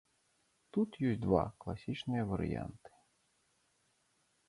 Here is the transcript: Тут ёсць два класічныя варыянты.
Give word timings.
Тут 0.77 0.89
ёсць 1.09 1.19
два 1.27 1.43
класічныя 1.65 2.23
варыянты. 2.33 2.91